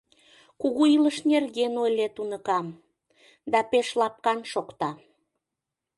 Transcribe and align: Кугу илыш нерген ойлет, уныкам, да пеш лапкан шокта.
Кугу 0.61 0.83
илыш 0.95 1.17
нерген 1.31 1.73
ойлет, 1.83 2.15
уныкам, 2.21 2.67
да 3.51 3.59
пеш 3.71 3.87
лапкан 3.99 4.39
шокта. 4.51 4.89